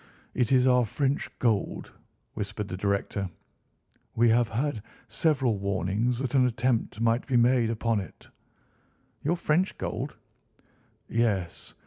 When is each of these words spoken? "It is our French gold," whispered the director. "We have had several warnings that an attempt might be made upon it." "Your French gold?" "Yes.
"It 0.33 0.51
is 0.51 0.65
our 0.65 0.83
French 0.83 1.29
gold," 1.37 1.91
whispered 2.33 2.67
the 2.69 2.75
director. 2.75 3.29
"We 4.15 4.29
have 4.29 4.49
had 4.49 4.81
several 5.09 5.59
warnings 5.59 6.17
that 6.17 6.33
an 6.33 6.47
attempt 6.47 6.99
might 6.99 7.27
be 7.27 7.37
made 7.37 7.69
upon 7.69 7.99
it." 7.99 8.27
"Your 9.23 9.37
French 9.37 9.77
gold?" 9.77 10.17
"Yes. 11.07 11.75